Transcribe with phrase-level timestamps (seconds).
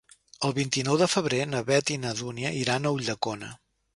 [0.47, 3.51] El vint-i-nou de febrer na Beth i na Dúnia iran a Ulldecona.